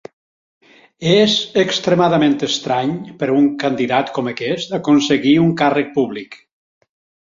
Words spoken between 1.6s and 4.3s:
extremadament estrany per a un candidat